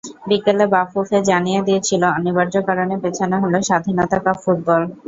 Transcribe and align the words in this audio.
বিকেলে 0.29 0.65
বাফুফে 0.73 1.19
জানিয়ে 1.29 1.59
দিয়েছিল, 1.67 2.03
অনিবার্য 2.17 2.55
কারণে 2.69 2.95
পেছানো 3.03 3.35
হলো 3.43 3.57
স্বাধীনতা 3.69 4.17
কাপ 4.25 4.37
ফুটবল। 4.43 4.81